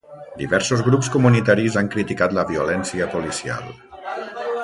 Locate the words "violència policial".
2.53-3.71